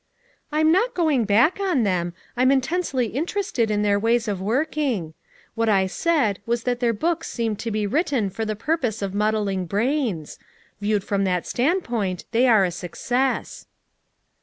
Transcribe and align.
"I'm 0.51 0.71
not 0.71 0.95
going 0.95 1.27
hack 1.27 1.59
on 1.59 1.83
them; 1.83 2.15
I'm 2.35 2.49
immensely 2.51 3.05
interested 3.09 3.69
in 3.69 3.83
their 3.83 3.99
ways 3.99 4.27
of 4.27 4.41
working. 4.41 5.13
"What 5.53 5.69
I 5.69 5.85
said 5.85 6.39
was 6.47 6.63
that 6.63 6.79
their 6.79 6.93
hooks 6.95 7.29
seemed 7.29 7.59
to 7.59 7.71
he 7.71 7.85
written 7.85 8.31
for 8.31 8.43
the 8.43 8.55
purpose 8.55 9.03
of 9.03 9.13
muddling 9.13 9.67
brains; 9.67 10.39
viewed 10.79 11.03
from 11.03 11.23
that 11.25 11.45
standpoint 11.45 12.25
they 12.31 12.47
are 12.47 12.65
a 12.65 12.71
success." 12.71 13.67